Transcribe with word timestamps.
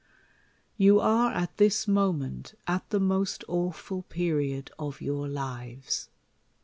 You 0.77 0.99
are 0.99 1.31
at 1.31 1.57
this 1.57 1.87
moment 1.87 2.55
at 2.65 2.89
the 2.89 2.99
most 2.99 3.43
awful 3.47 4.01
period 4.01 4.71
of 4.79 4.99
your 4.99 5.27
lives. 5.27 6.09